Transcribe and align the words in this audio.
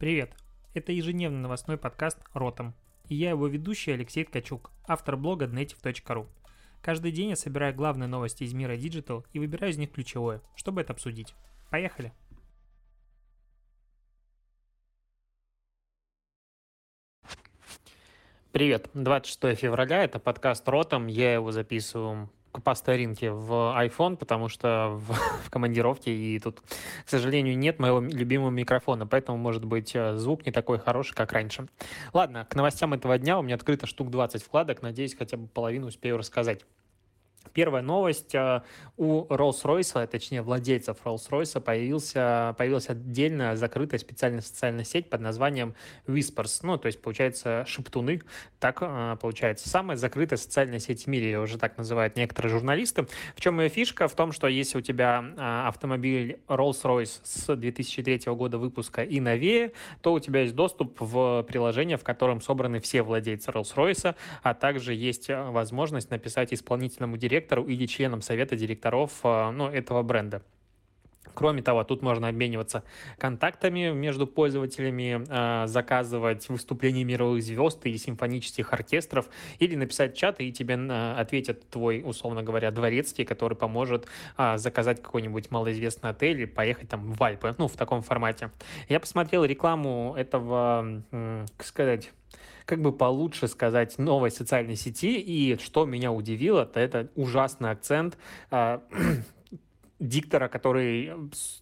Привет! 0.00 0.32
Это 0.72 0.92
ежедневный 0.92 1.40
новостной 1.40 1.76
подкаст 1.76 2.16
«Ротом». 2.32 2.72
И 3.10 3.14
я 3.14 3.28
его 3.28 3.46
ведущий 3.48 3.90
Алексей 3.90 4.24
Ткачук, 4.24 4.70
автор 4.88 5.18
блога 5.18 5.44
Dnetiv.ru. 5.44 6.26
Каждый 6.80 7.12
день 7.12 7.28
я 7.28 7.36
собираю 7.36 7.74
главные 7.74 8.08
новости 8.08 8.44
из 8.44 8.54
мира 8.54 8.78
Digital 8.78 9.26
и 9.34 9.38
выбираю 9.38 9.74
из 9.74 9.76
них 9.76 9.92
ключевое, 9.92 10.40
чтобы 10.56 10.80
это 10.80 10.94
обсудить. 10.94 11.34
Поехали! 11.70 12.14
Привет, 18.52 18.88
26 18.94 19.60
февраля, 19.60 20.02
это 20.04 20.18
подкаст 20.18 20.66
«Ротом», 20.66 21.08
я 21.08 21.34
его 21.34 21.52
записываю 21.52 22.30
по 22.52 22.74
старинке 22.74 23.30
в 23.30 23.52
iPhone, 23.78 24.16
потому 24.16 24.48
что 24.48 24.90
в, 24.90 25.12
в 25.46 25.50
командировке, 25.50 26.14
и 26.14 26.38
тут, 26.38 26.60
к 26.60 27.08
сожалению, 27.08 27.56
нет 27.56 27.78
моего 27.78 28.00
любимого 28.00 28.50
микрофона, 28.50 29.06
поэтому, 29.06 29.38
может 29.38 29.64
быть, 29.64 29.92
э, 29.94 30.16
звук 30.16 30.46
не 30.46 30.52
такой 30.52 30.78
хороший, 30.78 31.14
как 31.14 31.32
раньше. 31.32 31.66
Ладно, 32.12 32.46
к 32.48 32.54
новостям 32.54 32.94
этого 32.94 33.18
дня 33.18 33.38
у 33.38 33.42
меня 33.42 33.54
открыто 33.54 33.86
штук 33.86 34.10
20 34.10 34.42
вкладок, 34.42 34.82
надеюсь, 34.82 35.14
хотя 35.14 35.36
бы 35.36 35.46
половину 35.46 35.88
успею 35.88 36.16
рассказать. 36.16 36.64
Первая 37.52 37.82
новость. 37.82 38.34
Э, 38.34 38.62
у 38.96 39.24
Rolls-Royce, 39.28 40.06
точнее 40.06 40.42
владельцев 40.42 40.98
Rolls-Royce, 41.04 41.60
появился, 41.60 42.54
появилась 42.58 42.90
отдельная 42.90 43.56
закрытая 43.56 43.98
специальная 43.98 44.42
социальная 44.42 44.84
сеть 44.84 45.08
под 45.08 45.22
названием 45.22 45.74
Whispers. 46.06 46.60
Ну, 46.62 46.76
то 46.76 46.86
есть, 46.86 47.00
получается, 47.00 47.64
шептуны. 47.66 48.20
Так 48.58 48.78
э, 48.82 49.16
получается. 49.20 49.68
Самая 49.68 49.96
закрытая 49.96 50.38
социальная 50.38 50.78
сеть 50.78 51.04
в 51.04 51.06
мире, 51.06 51.40
уже 51.40 51.58
так 51.58 51.78
называют 51.78 52.16
некоторые 52.16 52.52
журналисты. 52.52 53.06
В 53.34 53.40
чем 53.40 53.58
ее 53.60 53.68
фишка? 53.68 54.06
В 54.06 54.14
том, 54.14 54.32
что 54.32 54.46
если 54.46 54.78
у 54.78 54.82
тебя 54.82 55.24
э, 55.36 55.68
автомобиль 55.68 56.40
Rolls-Royce 56.46 57.20
с 57.22 57.56
2003 57.56 58.20
года 58.34 58.58
выпуска 58.58 59.02
и 59.02 59.18
новее, 59.18 59.72
то 60.02 60.12
у 60.12 60.20
тебя 60.20 60.42
есть 60.42 60.54
доступ 60.54 61.00
в 61.00 61.42
приложение, 61.48 61.96
в 61.96 62.04
котором 62.04 62.40
собраны 62.40 62.80
все 62.80 63.02
владельцы 63.02 63.50
Rolls-Royce, 63.50 64.14
а 64.42 64.54
также 64.54 64.94
есть 64.94 65.28
возможность 65.30 66.10
написать 66.10 66.52
исполнительному 66.52 67.16
директору 67.16 67.29
директору 67.30 67.64
или 67.64 67.86
членам 67.86 68.22
совета 68.22 68.56
директоров 68.56 69.12
э, 69.22 69.50
ну, 69.50 69.68
этого 69.68 70.02
бренда. 70.02 70.42
Кроме 71.32 71.62
того, 71.62 71.84
тут 71.84 72.02
можно 72.02 72.26
обмениваться 72.26 72.82
контактами 73.16 73.92
между 73.92 74.26
пользователями, 74.26 75.24
э, 75.28 75.66
заказывать 75.68 76.48
выступления 76.48 77.04
мировых 77.04 77.42
звезд 77.42 77.86
и 77.86 77.96
симфонических 77.96 78.72
оркестров, 78.72 79.28
или 79.60 79.76
написать 79.76 80.16
чат, 80.16 80.40
и 80.40 80.52
тебе 80.52 80.74
э, 80.74 81.14
ответит 81.16 81.70
твой, 81.70 82.02
условно 82.04 82.42
говоря, 82.42 82.72
дворецкий, 82.72 83.24
который 83.24 83.56
поможет 83.56 84.06
заказать 84.56 85.02
какой-нибудь 85.02 85.50
малоизвестный 85.50 86.10
отель 86.10 86.40
и 86.42 86.46
поехать 86.46 86.88
там 86.88 87.12
в 87.12 87.22
Альпы, 87.22 87.54
ну, 87.58 87.68
в 87.68 87.76
таком 87.76 88.02
формате. 88.02 88.50
Я 88.88 88.98
посмотрел 88.98 89.44
рекламу 89.44 90.14
этого, 90.16 91.02
как 91.56 91.66
сказать, 91.66 92.10
как 92.70 92.80
бы 92.80 92.92
получше 92.92 93.48
сказать, 93.48 93.98
новой 93.98 94.30
социальной 94.30 94.76
сети. 94.76 95.18
И 95.18 95.58
что 95.58 95.86
меня 95.86 96.12
удивило, 96.12 96.64
то 96.64 96.78
это 96.78 97.10
ужасный 97.16 97.72
акцент 97.72 98.16
э, 98.52 98.78
диктора, 99.98 100.46
который 100.46 101.12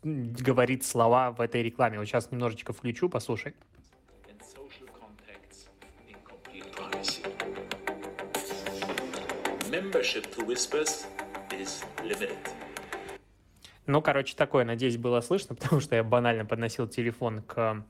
говорит 0.03 0.85
слова 0.85 1.31
в 1.31 1.41
этой 1.41 1.63
рекламе. 1.63 1.99
Вот 1.99 2.05
сейчас 2.07 2.31
немножечко 2.31 2.75
включу, 2.75 3.09
послушай. 3.09 3.55
Membership 9.71 10.27
to 10.37 10.47
Whispers 10.47 11.07
is 11.51 11.85
limited. 12.05 12.37
Ну, 13.87 14.03
короче, 14.03 14.37
такое, 14.37 14.67
надеюсь, 14.67 14.99
было 14.99 15.23
слышно, 15.23 15.55
потому 15.57 15.81
что 15.81 15.97
я 15.97 16.05
банально 16.05 16.45
подносил 16.45 16.87
телефон 16.87 17.41
к 17.41 17.83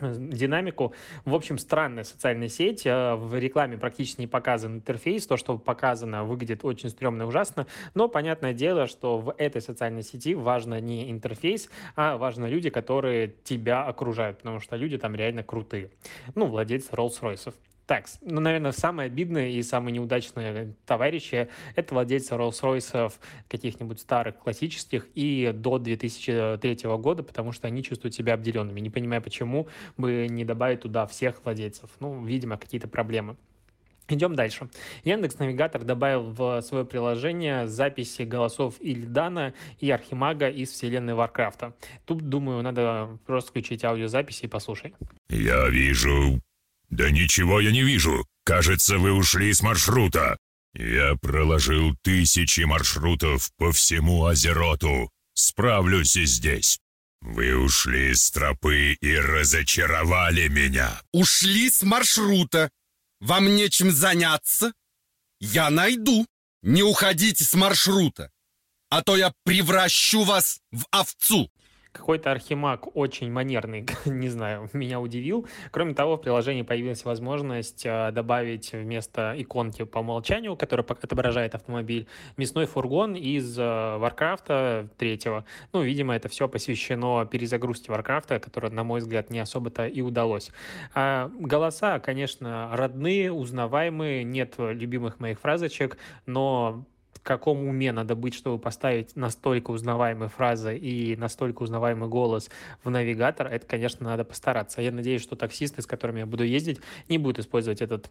динамику. 0.00 0.92
В 1.24 1.34
общем, 1.34 1.58
странная 1.58 2.04
социальная 2.04 2.48
сеть. 2.48 2.86
Э, 2.86 3.14
в 3.14 3.38
рекламе 3.38 3.78
практически 3.78 4.20
не 4.20 4.26
показан 4.26 4.76
интерфейс. 4.76 5.26
То, 5.26 5.36
что 5.36 5.58
показано, 5.58 6.24
выглядит 6.24 6.64
очень 6.64 6.90
стрёмно 6.90 7.22
и 7.22 7.26
ужасно. 7.26 7.66
Но 7.94 8.08
понятное 8.08 8.52
дело, 8.52 8.86
что 8.86 9.18
в 9.18 9.34
этой 9.38 9.62
социальной 9.62 10.02
сети 10.02 10.34
важно 10.34 10.80
не 10.80 11.10
интерфейс, 11.10 11.70
а 11.94 12.16
важно 12.16 12.46
люди, 12.46 12.70
которые 12.70 13.34
тебя 13.44 13.84
окружают. 13.84 14.38
Потому 14.38 14.60
что 14.60 14.76
люди 14.76 14.98
там 14.98 15.14
реально 15.14 15.42
крутые. 15.42 15.90
Ну, 16.34 16.46
владельцы 16.46 16.90
Rolls-Royce. 16.92 17.54
Так, 17.86 18.06
ну, 18.20 18.40
наверное, 18.40 18.72
самые 18.72 19.06
обидные 19.06 19.52
и 19.52 19.62
самые 19.62 19.92
неудачные 19.92 20.74
товарищи— 20.86 21.48
это 21.76 21.94
владельцы 21.94 22.34
Rolls-Royce 22.34 23.12
каких-нибудь 23.48 24.00
старых, 24.00 24.38
классических 24.38 25.06
и 25.14 25.52
до 25.54 25.78
2003 25.78 26.78
года, 26.98 27.22
потому 27.22 27.52
что 27.52 27.68
они 27.68 27.84
чувствуют 27.84 28.14
себя 28.14 28.34
обделенными. 28.34 28.80
Не 28.80 28.90
понимаю, 28.90 29.22
почему 29.22 29.68
бы 29.96 30.26
не 30.28 30.44
добавить 30.44 30.80
туда 30.80 31.06
всех 31.06 31.44
владельцев. 31.44 31.88
Ну, 32.00 32.24
видимо, 32.24 32.56
какие-то 32.56 32.88
проблемы. 32.88 33.36
Идем 34.08 34.34
дальше. 34.36 34.68
Яндекс 35.04 35.38
Навигатор 35.38 35.82
добавил 35.82 36.30
в 36.30 36.60
свое 36.62 36.84
приложение 36.84 37.66
записи 37.66 38.22
голосов 38.22 38.76
Ильдана 38.80 39.52
и 39.80 39.90
Архимага 39.90 40.48
из 40.48 40.70
вселенной 40.70 41.14
Варкрафта. 41.14 41.74
Тут, 42.04 42.28
думаю, 42.28 42.62
надо 42.62 43.18
просто 43.26 43.50
включить 43.50 43.84
аудиозаписи 43.84 44.44
и 44.44 44.48
послушай. 44.48 44.94
Я 45.28 45.68
вижу 45.68 46.40
«Да 46.90 47.10
ничего 47.10 47.60
я 47.60 47.70
не 47.70 47.82
вижу. 47.82 48.26
Кажется, 48.44 48.98
вы 48.98 49.12
ушли 49.12 49.52
с 49.52 49.62
маршрута. 49.62 50.38
Я 50.74 51.16
проложил 51.16 51.96
тысячи 52.02 52.60
маршрутов 52.60 53.50
по 53.56 53.72
всему 53.72 54.24
Азероту. 54.24 55.10
Справлюсь 55.34 56.16
и 56.16 56.26
здесь. 56.26 56.78
Вы 57.20 57.56
ушли 57.56 58.14
с 58.14 58.30
тропы 58.30 58.92
и 59.00 59.16
разочаровали 59.16 60.48
меня». 60.48 61.00
«Ушли 61.12 61.70
с 61.70 61.82
маршрута. 61.82 62.70
Вам 63.20 63.54
нечем 63.56 63.90
заняться? 63.90 64.72
Я 65.40 65.70
найду. 65.70 66.26
Не 66.62 66.82
уходите 66.82 67.44
с 67.44 67.54
маршрута, 67.54 68.30
а 68.90 69.02
то 69.02 69.16
я 69.16 69.32
превращу 69.44 70.24
вас 70.24 70.60
в 70.70 70.84
овцу». 70.90 71.50
Какой-то 71.96 72.30
архимаг 72.30 72.94
очень 72.96 73.30
манерный, 73.30 73.86
не 74.04 74.28
знаю, 74.28 74.68
меня 74.72 75.00
удивил. 75.00 75.46
Кроме 75.70 75.94
того, 75.94 76.16
в 76.16 76.20
приложении 76.20 76.62
появилась 76.62 77.04
возможность 77.04 77.86
э, 77.86 78.10
добавить 78.12 78.72
вместо 78.72 79.34
иконки 79.36 79.84
по 79.84 80.00
умолчанию, 80.00 80.56
которая 80.56 80.84
отображает 80.86 81.54
автомобиль, 81.54 82.06
мясной 82.36 82.66
фургон 82.66 83.14
из 83.14 83.56
Варкрафта 83.56 84.86
э, 84.86 84.88
третьего. 84.98 85.44
Ну, 85.72 85.82
видимо, 85.82 86.14
это 86.14 86.28
все 86.28 86.48
посвящено 86.48 87.26
перезагрузке 87.26 87.90
Варкрафта, 87.90 88.38
которая, 88.38 88.70
на 88.70 88.84
мой 88.84 89.00
взгляд, 89.00 89.30
не 89.30 89.38
особо-то 89.38 89.86
и 89.86 90.00
удалось. 90.00 90.50
А 90.94 91.30
голоса, 91.38 91.98
конечно, 92.00 92.70
родные, 92.72 93.32
узнаваемые, 93.32 94.24
нет 94.24 94.54
любимых 94.58 95.18
моих 95.20 95.40
фразочек, 95.40 95.96
но 96.26 96.84
каком 97.26 97.66
уме 97.66 97.92
надо 97.92 98.14
быть, 98.14 98.34
чтобы 98.34 98.58
поставить 98.58 99.16
настолько 99.16 99.72
узнаваемые 99.72 100.28
фразы 100.28 100.78
и 100.78 101.16
настолько 101.16 101.64
узнаваемый 101.64 102.08
голос 102.08 102.48
в 102.84 102.90
навигатор, 102.90 103.48
это, 103.48 103.66
конечно, 103.66 104.06
надо 104.06 104.24
постараться. 104.24 104.80
Я 104.80 104.92
надеюсь, 104.92 105.22
что 105.22 105.34
таксисты, 105.34 105.82
с 105.82 105.86
которыми 105.86 106.20
я 106.20 106.26
буду 106.26 106.44
ездить, 106.44 106.80
не 107.08 107.18
будут 107.18 107.40
использовать 107.40 107.82
этот 107.82 108.10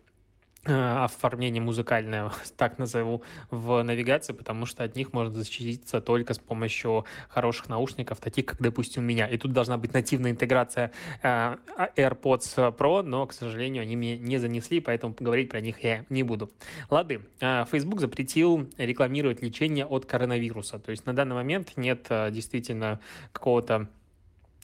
оформление 0.66 1.62
музыкальное, 1.62 2.32
так 2.58 2.78
назову, 2.80 3.22
в 3.52 3.84
навигации, 3.84 4.34
потому 4.34 4.66
что 4.66 4.84
от 4.84 4.96
них 4.96 5.14
можно 5.14 5.34
защититься 5.34 6.02
только 6.02 6.34
с 6.34 6.40
помощью 6.40 7.06
хороших 7.30 7.70
наушников, 7.70 8.20
таких, 8.20 8.46
как, 8.46 8.62
допустим, 8.62 9.04
у 9.04 9.06
меня. 9.06 9.28
И 9.28 9.38
тут 9.38 9.54
должна 9.54 9.78
быть 9.78 9.94
нативная 9.94 10.32
интеграция 10.32 10.92
э, 11.22 11.56
AirPods 11.96 12.76
Pro, 12.78 13.02
но, 13.02 13.26
к 13.28 13.34
сожалению, 13.34 13.84
они 13.84 13.96
мне 13.96 14.18
не 14.18 14.38
занесли, 14.38 14.80
поэтому 14.80 15.16
говорить 15.20 15.50
про 15.50 15.62
них 15.62 15.84
я 15.84 16.06
не 16.10 16.24
буду. 16.24 16.50
Лады. 16.90 17.22
Э, 17.40 17.66
Facebook 17.72 18.00
запретил 18.00 18.68
рекламировать 18.78 19.42
лечение 19.42 19.86
от 19.86 20.06
коронавируса. 20.06 20.80
То 20.80 20.92
есть 20.92 21.06
на 21.06 21.14
данный 21.14 21.36
момент 21.36 21.74
нет 21.76 22.08
действительно 22.32 23.00
какого-то 23.32 23.88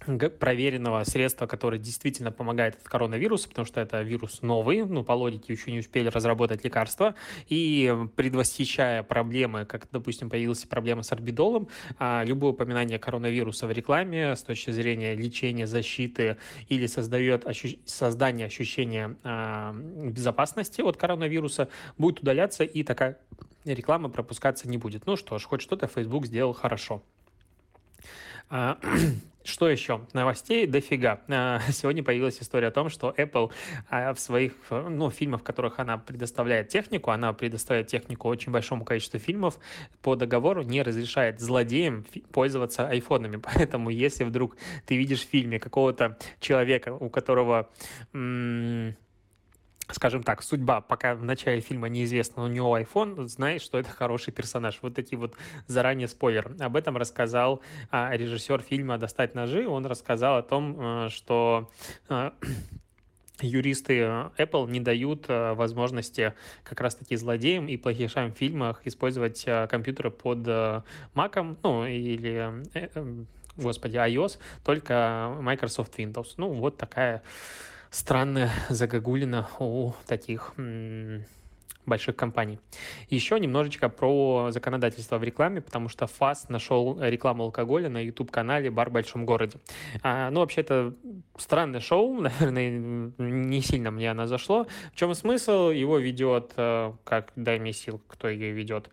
проверенного 0.06 1.04
средства, 1.04 1.48
которое 1.48 1.78
действительно 1.78 2.32
помогает 2.32 2.76
от 2.76 2.84
коронавируса, 2.84 3.48
потому 3.48 3.66
что 3.66 3.82
это 3.82 4.02
вирус 4.02 4.42
новый, 4.42 4.84
ну, 4.86 5.04
по 5.04 5.14
логике 5.14 5.54
еще 5.54 5.72
не 5.72 5.80
успели 5.80 6.08
разработать 6.08 6.64
лекарства, 6.64 7.16
и 7.48 7.94
предвосхищая 8.16 9.04
проблемы, 9.04 9.66
как, 9.66 9.88
допустим, 9.92 10.30
появилась 10.30 10.64
проблема 10.66 11.04
с 11.04 11.12
орбидолом, 11.12 11.68
а 12.00 12.24
любое 12.26 12.52
упоминание 12.52 13.00
коронавируса 13.00 13.68
в 13.68 13.72
рекламе 13.72 14.36
с 14.36 14.44
точки 14.44 14.72
зрения 14.72 15.16
лечения, 15.16 15.68
защиты 15.68 16.38
или 16.68 16.88
создает 16.88 17.46
ощущ... 17.46 17.76
создание 17.86 18.48
ощущения 18.48 19.16
а, 19.24 19.74
безопасности 19.74 20.82
от 20.82 20.98
коронавируса 20.98 21.70
будет 21.98 22.22
удаляться, 22.22 22.64
и 22.64 22.84
такая 22.84 23.18
реклама 23.66 24.10
пропускаться 24.10 24.68
не 24.68 24.78
будет. 24.78 25.06
Ну 25.06 25.16
что 25.16 25.38
ж, 25.38 25.44
хоть 25.44 25.62
что-то 25.62 25.88
Facebook 25.88 26.26
сделал 26.26 26.54
хорошо. 26.54 27.04
А, 28.54 28.78
что 29.46 29.70
еще? 29.70 30.02
Новостей 30.12 30.68
дофига. 30.68 31.22
А, 31.30 31.62
сегодня 31.72 32.04
появилась 32.04 32.38
история 32.42 32.68
о 32.68 32.72
том, 32.72 32.90
что 32.90 33.14
Apple 33.18 33.50
а, 33.90 34.14
в 34.14 34.20
своих 34.20 34.52
ну, 34.70 35.10
фильмах, 35.10 35.40
в 35.40 35.44
которых 35.44 35.80
она 35.80 35.98
предоставляет 35.98 36.68
технику, 36.68 37.12
она 37.12 37.32
предоставляет 37.32 37.88
технику 37.88 38.28
очень 38.28 38.52
большому 38.52 38.84
количеству 38.84 39.20
фильмов, 39.20 39.58
по 40.02 40.18
договору 40.18 40.64
не 40.64 40.84
разрешает 40.84 41.40
злодеям 41.40 42.06
пользоваться 42.34 42.88
айфонами. 42.90 43.38
Поэтому 43.56 43.90
если 43.90 44.26
вдруг 44.26 44.58
ты 44.86 44.98
видишь 44.98 45.26
в 45.26 45.30
фильме 45.30 45.58
какого-то 45.58 46.18
человека, 46.42 46.94
у 46.94 47.10
которого 47.10 47.70
скажем 49.94 50.24
так, 50.24 50.44
судьба, 50.44 50.82
пока 50.82 51.16
в 51.16 51.24
начале 51.24 51.62
фильма 51.62 51.90
неизвестна, 51.90 52.44
у 52.44 52.48
него 52.48 52.78
iPhone, 52.78 53.28
знаешь, 53.28 53.62
что 53.62 53.80
это 53.80 53.90
хороший 53.90 54.32
персонаж. 54.32 54.80
Вот 54.82 54.96
такие 54.96 55.18
вот 55.18 55.36
заранее 55.68 56.08
спойлер. 56.08 56.56
Об 56.60 56.76
этом 56.76 56.98
рассказал 56.98 57.62
а, 57.90 58.16
режиссер 58.16 58.62
фильма 58.62 58.98
«Достать 58.98 59.36
ножи». 59.36 59.68
Он 59.68 59.86
рассказал 59.86 60.38
о 60.38 60.44
том, 60.44 60.78
а, 60.80 61.10
что 61.10 61.70
а, 62.10 62.34
юристы 63.42 64.00
Apple 64.38 64.70
не 64.70 64.80
дают 64.80 65.26
а, 65.28 65.54
возможности 65.54 66.34
как 66.64 66.82
раз-таки 66.82 67.16
злодеям 67.16 67.68
и 67.68 67.78
плохишам 67.78 68.34
в 68.34 68.38
фильмах 68.38 68.82
использовать 68.86 69.44
а, 69.48 69.68
компьютеры 69.68 70.12
под 70.12 70.48
а, 70.48 70.84
Mac, 71.16 71.58
ну, 71.64 71.86
или, 71.86 72.64
э, 72.74 72.90
э, 72.96 73.24
господи, 73.58 73.98
iOS, 73.98 74.38
только 74.64 75.36
Microsoft 75.42 75.98
Windows. 75.98 76.34
Ну, 76.38 76.54
вот 76.54 76.78
такая 76.78 77.24
странная 77.92 78.52
загогулина 78.70 79.48
у 79.60 79.92
таких 80.08 80.54
больших 81.86 82.16
компаний. 82.16 82.60
Еще 83.10 83.40
немножечко 83.40 83.90
про 83.90 84.50
законодательство 84.52 85.18
в 85.18 85.24
рекламе, 85.24 85.62
потому 85.62 85.90
что 85.90 86.08
ФАС 86.08 86.50
нашел 86.50 86.98
рекламу 87.02 87.44
алкоголя 87.44 87.90
на 87.90 88.04
YouTube-канале 88.04 88.70
«Бар 88.70 88.90
в 88.90 88.94
большом 88.94 89.26
городе». 89.26 89.58
А, 90.02 90.30
ну, 90.30 90.40
вообще, 90.40 90.62
это 90.62 90.94
странное 91.38 91.80
шоу, 91.82 92.22
наверное, 92.22 93.12
не 93.18 93.62
сильно 93.62 93.92
мне 93.92 94.12
оно 94.12 94.28
зашло. 94.28 94.68
В 94.94 94.96
чем 94.96 95.14
смысл? 95.16 95.70
Его 95.70 95.98
ведет, 95.98 96.54
э, 96.56 96.94
как 97.04 97.32
«Дай 97.36 97.60
мне 97.60 97.74
сил», 97.74 98.00
кто 98.08 98.30
ее 98.30 98.52
ведет, 98.52 98.90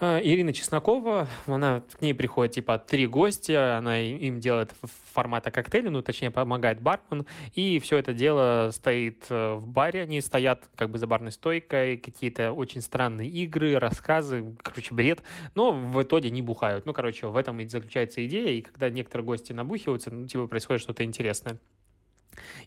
Ирина 0.00 0.54
Чеснокова, 0.54 1.28
она 1.46 1.82
к 1.92 2.00
ней 2.00 2.14
приходит 2.14 2.54
типа 2.54 2.78
три 2.78 3.06
гостя, 3.06 3.76
она 3.76 4.00
им 4.00 4.40
делает 4.40 4.72
формата 5.12 5.50
коктейля, 5.50 5.90
ну 5.90 6.00
точнее 6.00 6.30
помогает 6.30 6.80
бармен, 6.80 7.26
и 7.54 7.78
все 7.80 7.98
это 7.98 8.14
дело 8.14 8.70
стоит 8.72 9.26
э, 9.28 9.54
в 9.54 9.66
баре, 9.66 10.02
они 10.02 10.22
стоят 10.22 10.62
как 10.74 10.88
бы 10.88 10.98
за 10.98 11.06
барной 11.06 11.32
стойкой, 11.32 11.98
какие-то 11.98 12.52
очень 12.52 12.80
странные 12.80 13.28
игры, 13.28 13.78
рассказы, 13.78 14.56
короче, 14.62 14.94
бред, 14.94 15.22
но 15.54 15.72
в 15.72 16.02
итоге 16.02 16.30
не 16.30 16.40
бухают. 16.40 16.86
Ну, 16.86 16.94
короче, 16.94 17.26
в 17.26 17.36
этом 17.36 17.60
и 17.60 17.66
заключается 17.66 18.24
идея, 18.26 18.52
и 18.52 18.62
когда 18.62 18.88
некоторые 18.88 19.26
гости 19.26 19.52
набухиваются, 19.52 20.10
ну, 20.10 20.26
типа 20.26 20.46
происходит 20.46 20.80
что-то 20.80 21.04
интересное. 21.04 21.58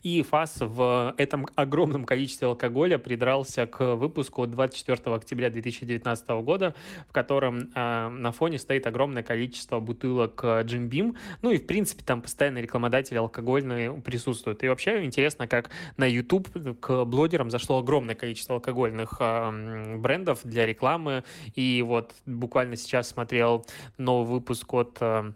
И 0.01 0.21
ФАС 0.21 0.57
в 0.59 1.13
этом 1.17 1.47
огромном 1.55 2.05
количестве 2.05 2.47
алкоголя 2.47 2.97
придрался 2.97 3.65
к 3.65 3.95
выпуску 3.95 4.45
24 4.45 5.15
октября 5.15 5.49
2019 5.49 6.29
года, 6.43 6.75
в 7.07 7.13
котором 7.13 7.71
э, 7.73 8.09
на 8.09 8.31
фоне 8.31 8.59
стоит 8.59 8.87
огромное 8.87 9.23
количество 9.23 9.79
бутылок 9.79 10.43
Jim 10.43 10.89
Beam. 10.89 11.15
Ну 11.41 11.51
и, 11.51 11.57
в 11.57 11.65
принципе, 11.65 12.03
там 12.03 12.21
постоянно 12.21 12.59
рекламодатели 12.59 13.17
алкогольные 13.17 13.93
присутствуют. 14.01 14.63
И 14.63 14.67
вообще 14.67 15.03
интересно, 15.03 15.47
как 15.47 15.69
на 15.97 16.05
YouTube 16.05 16.49
к 16.79 17.05
блогерам 17.05 17.49
зашло 17.49 17.79
огромное 17.79 18.15
количество 18.15 18.55
алкогольных 18.55 19.17
э, 19.19 19.97
брендов 19.97 20.41
для 20.43 20.65
рекламы. 20.65 21.23
И 21.55 21.81
вот 21.81 22.13
буквально 22.25 22.75
сейчас 22.75 23.09
смотрел 23.09 23.65
новый 23.97 24.29
выпуск 24.29 24.73
от 24.73 24.97
э, 24.99 25.31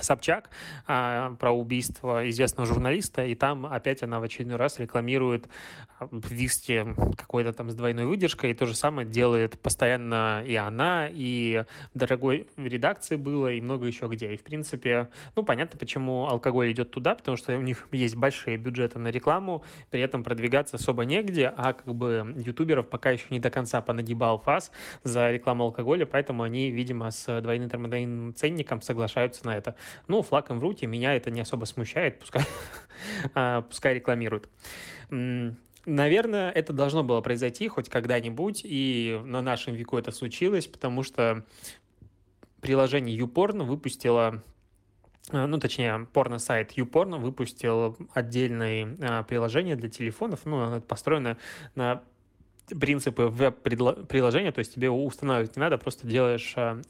Собчак 0.00 0.50
а, 0.86 1.34
про 1.38 1.52
убийство 1.52 2.28
известного 2.30 2.66
журналиста, 2.66 3.24
и 3.24 3.34
там 3.34 3.66
опять 3.66 4.02
она 4.02 4.20
в 4.20 4.22
очередной 4.22 4.56
раз 4.56 4.78
рекламирует 4.78 5.48
виски 6.10 6.86
какой-то 7.16 7.52
там 7.52 7.70
с 7.70 7.74
двойной 7.74 8.06
выдержкой, 8.06 8.50
и 8.50 8.54
то 8.54 8.66
же 8.66 8.74
самое 8.74 9.06
делает 9.06 9.58
постоянно 9.60 10.42
и 10.46 10.54
она, 10.54 11.08
и 11.10 11.64
в 11.94 11.98
дорогой 11.98 12.48
редакции 12.56 13.16
было, 13.16 13.52
и 13.52 13.60
много 13.60 13.86
еще 13.86 14.06
где. 14.06 14.34
И, 14.34 14.36
в 14.36 14.42
принципе, 14.42 15.08
ну, 15.36 15.42
понятно, 15.42 15.78
почему 15.78 16.26
алкоголь 16.26 16.72
идет 16.72 16.90
туда, 16.90 17.14
потому 17.14 17.36
что 17.36 17.56
у 17.56 17.62
них 17.62 17.88
есть 17.92 18.16
большие 18.16 18.56
бюджеты 18.56 18.98
на 18.98 19.08
рекламу, 19.08 19.64
при 19.90 20.00
этом 20.00 20.24
продвигаться 20.24 20.76
особо 20.76 21.04
негде, 21.04 21.52
а 21.56 21.72
как 21.72 21.94
бы 21.94 22.34
ютуберов 22.36 22.88
пока 22.88 23.10
еще 23.10 23.26
не 23.30 23.40
до 23.40 23.50
конца 23.50 23.80
понагибал 23.80 24.38
фас 24.38 24.70
за 25.04 25.30
рекламу 25.30 25.64
алкоголя, 25.64 26.06
поэтому 26.06 26.42
они, 26.42 26.70
видимо, 26.70 27.10
с 27.10 27.40
двойным 27.40 28.34
ценником 28.34 28.82
соглашаются 28.82 29.46
на 29.46 29.56
это. 29.56 29.76
Ну, 30.08 30.22
флаг 30.22 30.50
в 30.50 30.58
руки, 30.58 30.86
меня 30.86 31.14
это 31.14 31.30
не 31.30 31.40
особо 31.40 31.64
смущает, 31.64 32.18
пускай, 32.18 32.42
а, 33.34 33.62
пускай 33.62 33.94
рекламируют. 33.94 34.48
Наверное, 35.84 36.50
это 36.50 36.72
должно 36.72 37.02
было 37.02 37.20
произойти 37.20 37.66
хоть 37.68 37.88
когда-нибудь, 37.88 38.62
и 38.64 39.20
на 39.24 39.42
нашем 39.42 39.74
веку 39.74 39.98
это 39.98 40.12
случилось, 40.12 40.66
потому 40.66 41.02
что 41.02 41.44
приложение 42.60 43.18
YouPorn 43.18 43.64
выпустило 43.64 44.42
а, 45.30 45.46
ну, 45.46 45.58
точнее, 45.58 46.06
порно-сайт 46.12 46.72
YouPorn 46.76 47.18
выпустил 47.18 47.96
отдельное 48.12 48.96
а, 49.00 49.22
приложение 49.22 49.76
для 49.76 49.88
телефонов, 49.88 50.40
ну, 50.44 50.80
построено 50.80 51.36
на 51.74 52.02
принципы 52.68 53.24
веб-приложения, 53.24 54.52
то 54.52 54.60
есть 54.60 54.74
тебе 54.74 54.90
устанавливать 54.90 55.56
не 55.56 55.60
надо, 55.60 55.78
просто 55.78 56.06
делаешь 56.06 56.52
а, 56.56 56.80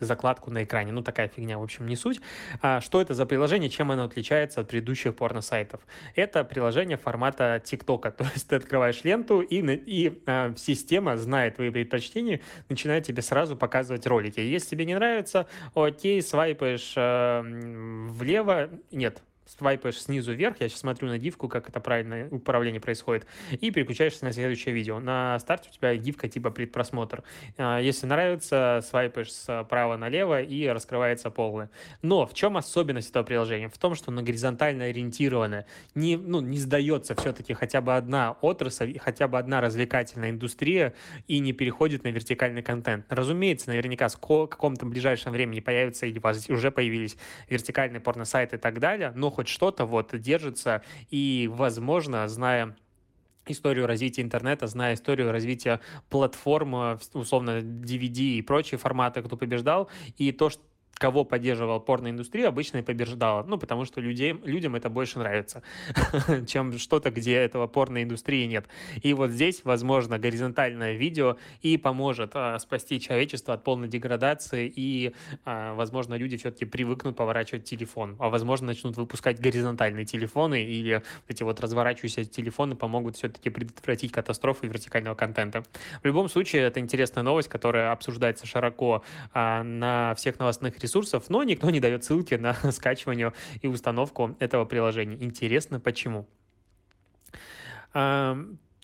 закладку 0.00 0.50
на 0.50 0.64
экране. 0.64 0.92
Ну, 0.92 1.02
такая 1.02 1.28
фигня, 1.28 1.58
в 1.58 1.62
общем, 1.62 1.86
не 1.86 1.96
суть. 1.96 2.20
А 2.62 2.80
что 2.80 3.00
это 3.00 3.14
за 3.14 3.26
приложение, 3.26 3.68
чем 3.70 3.90
оно 3.90 4.04
отличается 4.04 4.60
от 4.60 4.68
предыдущих 4.68 5.14
порно-сайтов? 5.16 5.80
Это 6.14 6.44
приложение 6.44 6.96
формата 6.96 7.60
ТикТока, 7.64 8.10
то 8.18 8.24
есть 8.34 8.48
ты 8.48 8.56
открываешь 8.56 9.04
ленту, 9.04 9.40
и, 9.40 9.60
и 9.60 10.22
а, 10.26 10.54
система, 10.56 11.16
зная 11.16 11.50
твои 11.50 11.70
предпочтения, 11.70 12.40
начинает 12.68 13.04
тебе 13.04 13.22
сразу 13.22 13.56
показывать 13.56 14.06
ролики. 14.06 14.40
Если 14.40 14.70
тебе 14.70 14.84
не 14.84 14.94
нравится, 14.94 15.46
окей, 15.74 16.22
свайпаешь 16.22 16.94
влево, 16.96 18.70
нет, 18.90 19.22
свайпаешь 19.48 20.00
снизу 20.00 20.32
вверх, 20.32 20.56
я 20.60 20.68
сейчас 20.68 20.80
смотрю 20.80 21.08
на 21.08 21.18
гифку, 21.18 21.48
как 21.48 21.68
это 21.68 21.80
правильное 21.80 22.28
управление 22.28 22.80
происходит, 22.80 23.26
и 23.50 23.70
переключаешься 23.70 24.24
на 24.24 24.32
следующее 24.32 24.74
видео. 24.74 25.00
На 25.00 25.38
старте 25.38 25.70
у 25.70 25.74
тебя 25.74 25.96
гифка 25.96 26.28
типа 26.28 26.50
предпросмотр. 26.50 27.22
А, 27.56 27.78
если 27.78 28.06
нравится, 28.06 28.80
свайпаешь 28.86 29.32
справа 29.32 29.96
налево 29.96 30.42
и 30.42 30.66
раскрывается 30.66 31.30
полное. 31.30 31.70
Но 32.02 32.26
в 32.26 32.34
чем 32.34 32.56
особенность 32.56 33.10
этого 33.10 33.24
приложения? 33.24 33.68
В 33.68 33.78
том, 33.78 33.94
что 33.94 34.10
оно 34.10 34.22
горизонтально 34.22 34.84
ориентированное. 34.84 35.66
Не, 35.94 36.16
ну, 36.16 36.40
не 36.40 36.58
сдается 36.58 37.14
все-таки 37.14 37.54
хотя 37.54 37.80
бы 37.80 37.96
одна 37.96 38.32
отрасль, 38.40 38.98
хотя 38.98 39.28
бы 39.28 39.38
одна 39.38 39.60
развлекательная 39.60 40.30
индустрия 40.30 40.94
и 41.26 41.38
не 41.38 41.52
переходит 41.52 42.04
на 42.04 42.08
вертикальный 42.08 42.62
контент. 42.62 43.06
Разумеется, 43.08 43.70
наверняка 43.70 44.08
в 44.08 44.18
каком-то 44.18 44.86
ближайшем 44.86 45.32
времени 45.32 45.60
появятся 45.60 46.06
или 46.06 46.20
уже 46.52 46.70
появились 46.70 47.16
вертикальные 47.48 48.00
порносайты 48.00 48.56
и 48.56 48.58
так 48.58 48.78
далее, 48.80 49.12
но 49.14 49.30
хоть 49.38 49.46
что-то 49.46 49.84
вот 49.84 50.18
держится, 50.18 50.82
и, 51.10 51.48
возможно, 51.52 52.26
зная 52.26 52.76
историю 53.46 53.86
развития 53.86 54.22
интернета, 54.22 54.66
зная 54.66 54.94
историю 54.94 55.30
развития 55.30 55.80
платформ, 56.10 56.98
условно, 57.14 57.60
DVD 57.60 58.18
и 58.18 58.42
прочие 58.42 58.78
форматы, 58.78 59.22
кто 59.22 59.36
побеждал, 59.36 59.88
и 60.16 60.32
то, 60.32 60.50
что 60.50 60.60
кого 60.98 61.24
поддерживал 61.24 61.80
порноиндустрия, 61.80 62.48
обычно 62.48 62.78
и 62.78 62.82
побеждала. 62.82 63.44
Ну, 63.44 63.56
потому 63.56 63.84
что 63.84 64.00
людей, 64.00 64.38
людям 64.44 64.74
это 64.74 64.90
больше 64.90 65.18
нравится, 65.18 65.62
чем 66.46 66.76
что-то, 66.78 67.10
где 67.10 67.34
этого 67.34 67.66
порноиндустрии 67.66 68.46
нет. 68.46 68.66
И 69.02 69.14
вот 69.14 69.30
здесь, 69.30 69.62
возможно, 69.64 70.18
горизонтальное 70.18 70.94
видео 70.94 71.36
и 71.62 71.76
поможет 71.76 72.32
а, 72.34 72.58
спасти 72.58 73.00
человечество 73.00 73.54
от 73.54 73.64
полной 73.64 73.88
деградации, 73.88 74.72
и, 74.74 75.14
а, 75.44 75.74
возможно, 75.74 76.14
люди 76.14 76.36
все-таки 76.36 76.64
привыкнут 76.64 77.16
поворачивать 77.16 77.64
телефон, 77.64 78.16
а, 78.18 78.28
возможно, 78.28 78.66
начнут 78.66 78.96
выпускать 78.96 79.40
горизонтальные 79.40 80.04
телефоны, 80.04 80.64
или 80.64 81.02
эти 81.28 81.42
вот 81.44 81.60
разворачивающиеся 81.60 82.30
телефоны 82.30 82.74
помогут 82.74 83.16
все-таки 83.16 83.50
предотвратить 83.50 84.12
катастрофы 84.12 84.66
вертикального 84.66 85.14
контента. 85.14 85.62
В 86.02 86.06
любом 86.06 86.28
случае, 86.28 86.62
это 86.62 86.80
интересная 86.80 87.22
новость, 87.22 87.48
которая 87.48 87.92
обсуждается 87.92 88.46
широко 88.46 89.04
а, 89.32 89.62
на 89.62 90.14
всех 90.16 90.38
новостных 90.38 90.74
ресурсах, 90.74 90.87
ресурсов, 90.88 91.28
но 91.28 91.42
никто 91.42 91.70
не 91.70 91.80
дает 91.80 92.04
ссылки 92.04 92.34
на 92.34 92.54
скачивание 92.72 93.32
и 93.60 93.68
установку 93.68 94.36
этого 94.40 94.64
приложения. 94.64 95.16
Интересно, 95.20 95.78
почему? 95.80 96.26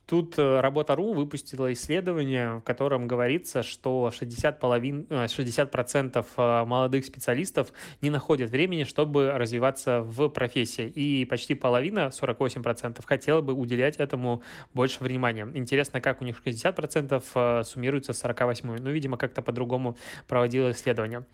Тут 0.06 0.38
э, 0.38 0.60
Работа.ру 0.60 1.14
выпустила 1.14 1.72
исследование, 1.72 2.56
в 2.56 2.60
котором 2.60 3.06
говорится, 3.06 3.62
что 3.62 4.12
60%, 4.12 4.58
половин, 4.58 5.06
60 5.08 5.74
э, 5.74 6.22
э, 6.36 6.64
молодых 6.64 7.06
специалистов 7.06 7.72
не 8.02 8.10
находят 8.10 8.50
времени, 8.50 8.84
чтобы 8.84 9.32
развиваться 9.32 10.02
в 10.02 10.28
профессии. 10.28 10.88
И 10.88 11.24
почти 11.24 11.54
половина, 11.54 12.10
48%, 12.12 13.02
хотела 13.04 13.40
бы 13.40 13.54
уделять 13.54 13.96
этому 13.96 14.42
больше 14.74 15.02
внимания. 15.02 15.48
Интересно, 15.54 16.02
как 16.02 16.20
у 16.20 16.24
них 16.24 16.42
60% 16.44 17.64
суммируется 17.64 18.12
с 18.12 18.22
48%. 18.22 18.80
Ну, 18.80 18.90
видимо, 18.90 19.16
как-то 19.16 19.40
по-другому 19.40 19.96
проводило 20.26 20.70
исследование. 20.70 21.24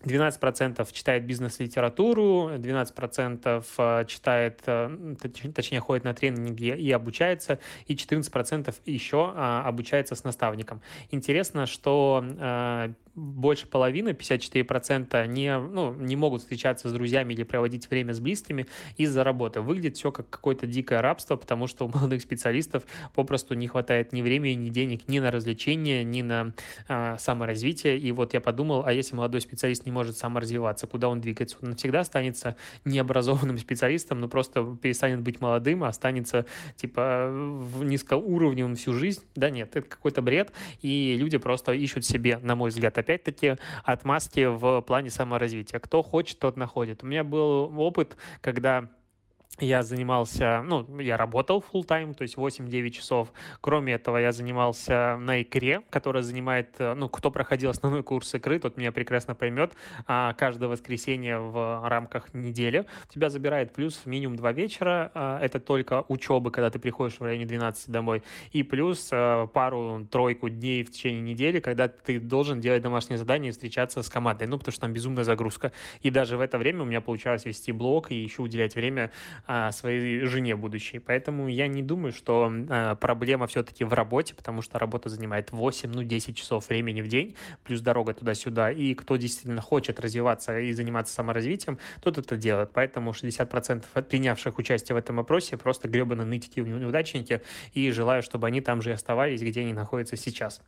12% 0.00 0.92
читает 0.92 1.24
бизнес-литературу, 1.24 2.50
12% 2.54 3.64
э, 3.78 4.04
читает, 4.06 4.62
э, 4.66 5.14
точнее, 5.54 5.80
ходит 5.80 6.04
на 6.04 6.14
тренинги 6.14 6.74
и 6.74 6.90
обучается, 6.90 7.58
и 7.86 7.94
14% 7.94 8.74
еще 8.86 9.32
а, 9.34 9.62
обучается 9.66 10.14
с 10.14 10.24
наставником. 10.24 10.80
Интересно, 11.10 11.66
что 11.66 12.24
э, 12.24 12.92
больше 13.14 13.66
половины, 13.66 14.10
54%, 14.10 15.26
не, 15.26 15.58
ну, 15.58 15.92
не 15.94 16.16
могут 16.16 16.42
встречаться 16.42 16.88
с 16.88 16.92
друзьями 16.92 17.34
или 17.34 17.42
проводить 17.42 17.90
время 17.90 18.14
с 18.14 18.20
близкими 18.20 18.66
из-за 18.96 19.22
работы. 19.22 19.60
Выглядит 19.60 19.96
все 19.96 20.10
как 20.10 20.30
какое-то 20.30 20.66
дикое 20.66 21.02
рабство, 21.02 21.36
потому 21.36 21.66
что 21.66 21.86
у 21.86 21.88
молодых 21.88 22.22
специалистов 22.22 22.84
попросту 23.14 23.54
не 23.54 23.68
хватает 23.68 24.12
ни 24.12 24.22
времени, 24.22 24.54
ни 24.54 24.70
денег, 24.70 25.08
ни 25.08 25.18
на 25.18 25.30
развлечения, 25.30 26.04
ни 26.04 26.22
на 26.22 26.54
э, 26.88 27.16
саморазвитие. 27.18 27.98
И 27.98 28.12
вот 28.12 28.32
я 28.34 28.40
подумал, 28.40 28.84
а 28.86 28.92
если 28.92 29.14
молодой 29.14 29.40
специалист 29.40 29.81
не 29.86 29.92
может 29.92 30.16
саморазвиваться, 30.16 30.86
куда 30.86 31.08
он 31.08 31.20
двигается? 31.20 31.56
Он 31.62 31.70
навсегда 31.70 32.00
останется 32.00 32.56
необразованным 32.84 33.58
специалистом, 33.58 34.20
но 34.20 34.28
просто 34.28 34.76
перестанет 34.80 35.20
быть 35.20 35.40
молодым, 35.40 35.84
а 35.84 35.88
останется 35.88 36.46
типа 36.76 37.30
низкоуровневым 37.82 38.76
всю 38.76 38.92
жизнь. 38.92 39.22
Да 39.34 39.50
нет, 39.50 39.76
это 39.76 39.88
какой-то 39.88 40.22
бред, 40.22 40.52
и 40.80 41.16
люди 41.18 41.38
просто 41.38 41.72
ищут 41.72 42.04
себе, 42.04 42.38
на 42.38 42.56
мой 42.56 42.70
взгляд, 42.70 42.98
опять-таки 42.98 43.56
отмазки 43.84 44.46
в 44.46 44.80
плане 44.82 45.10
саморазвития. 45.10 45.80
Кто 45.80 46.02
хочет, 46.02 46.38
тот 46.38 46.56
находит. 46.56 47.02
У 47.02 47.06
меня 47.06 47.24
был 47.24 47.72
опыт, 47.78 48.16
когда 48.40 48.88
я 49.60 49.82
занимался, 49.82 50.62
ну, 50.62 50.98
я 50.98 51.16
работал 51.16 51.62
full 51.72 51.86
time, 51.86 52.14
то 52.14 52.22
есть 52.22 52.36
8-9 52.36 52.90
часов. 52.90 53.32
Кроме 53.60 53.94
этого, 53.94 54.16
я 54.16 54.32
занимался 54.32 55.16
на 55.18 55.42
икре, 55.42 55.82
которая 55.90 56.22
занимает, 56.22 56.74
э, 56.78 56.94
ну, 56.94 57.08
кто 57.08 57.30
проходил 57.30 57.70
основной 57.70 58.02
курс 58.02 58.34
икры, 58.34 58.58
тот 58.58 58.76
меня 58.76 58.92
прекрасно 58.92 59.34
поймет. 59.34 59.72
А 60.06 60.32
каждое 60.34 60.68
воскресенье 60.68 61.38
в 61.38 61.86
рамках 61.86 62.32
недели 62.32 62.86
тебя 63.12 63.28
забирает 63.28 63.72
плюс 63.74 64.06
минимум 64.06 64.36
2 64.36 64.52
вечера. 64.52 65.10
А, 65.14 65.38
это 65.40 65.60
только 65.60 66.04
учебы, 66.08 66.50
когда 66.50 66.70
ты 66.70 66.78
приходишь 66.78 67.18
в 67.18 67.22
районе 67.22 67.44
12 67.44 67.90
домой. 67.90 68.22
И 68.52 68.62
плюс 68.62 69.10
э, 69.12 69.46
пару-тройку 69.52 70.48
дней 70.48 70.82
в 70.82 70.90
течение 70.90 71.20
недели, 71.20 71.60
когда 71.60 71.88
ты 71.88 72.18
должен 72.18 72.60
делать 72.60 72.82
домашние 72.82 73.18
задания 73.18 73.50
и 73.50 73.52
встречаться 73.52 74.02
с 74.02 74.08
командой. 74.08 74.46
Ну, 74.46 74.58
потому 74.58 74.72
что 74.72 74.80
там 74.80 74.94
безумная 74.94 75.24
загрузка. 75.24 75.72
И 76.00 76.10
даже 76.10 76.38
в 76.38 76.40
это 76.40 76.56
время 76.56 76.82
у 76.82 76.86
меня 76.86 77.02
получалось 77.02 77.44
вести 77.44 77.70
блог 77.70 78.10
и 78.10 78.14
еще 78.14 78.42
уделять 78.42 78.74
время 78.74 79.10
своей 79.72 80.24
жене 80.26 80.56
будущей. 80.56 80.98
Поэтому 80.98 81.48
я 81.48 81.66
не 81.66 81.82
думаю, 81.82 82.12
что 82.12 82.52
а, 82.68 82.94
проблема 82.94 83.46
все-таки 83.46 83.84
в 83.84 83.92
работе, 83.92 84.34
потому 84.34 84.62
что 84.62 84.78
работа 84.78 85.08
занимает 85.08 85.52
8, 85.52 85.90
ну, 85.92 86.02
10 86.02 86.36
часов 86.36 86.68
времени 86.68 87.02
в 87.02 87.08
день, 87.08 87.34
плюс 87.64 87.80
дорога 87.80 88.14
туда-сюда. 88.14 88.70
И 88.70 88.94
кто 88.94 89.16
действительно 89.16 89.60
хочет 89.60 90.00
развиваться 90.00 90.58
и 90.58 90.72
заниматься 90.72 91.14
саморазвитием, 91.14 91.78
тот 92.02 92.18
это 92.18 92.36
делает. 92.36 92.70
Поэтому 92.72 93.10
60% 93.10 93.84
от 93.92 94.08
принявших 94.08 94.58
участие 94.58 94.94
в 94.94 94.98
этом 94.98 95.20
опросе 95.20 95.56
просто 95.56 95.88
гребаные 95.88 96.26
нытики 96.26 96.60
неудачники, 96.60 97.42
и 97.74 97.90
желаю, 97.90 98.22
чтобы 98.22 98.46
они 98.46 98.60
там 98.60 98.82
же 98.82 98.90
и 98.90 98.92
оставались, 98.92 99.42
где 99.42 99.60
они 99.60 99.72
находятся 99.72 100.16
сейчас 100.16 100.60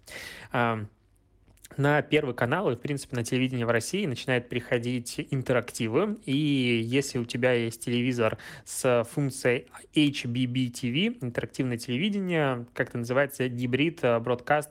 на 1.76 2.02
Первый 2.02 2.34
канал 2.34 2.70
и, 2.70 2.76
в 2.76 2.78
принципе, 2.78 3.16
на 3.16 3.24
телевидение 3.24 3.66
в 3.66 3.70
России 3.70 4.06
начинают 4.06 4.48
приходить 4.48 5.26
интерактивы. 5.30 6.18
И 6.24 6.36
если 6.84 7.18
у 7.18 7.24
тебя 7.24 7.52
есть 7.52 7.84
телевизор 7.84 8.38
с 8.64 9.04
функцией 9.10 9.66
HBB 9.94 10.70
TV, 10.72 11.18
интерактивное 11.20 11.78
телевидение, 11.78 12.66
как 12.74 12.90
это 12.90 12.98
называется, 12.98 13.48
гибрид 13.48 14.02
Broadcast 14.02 14.70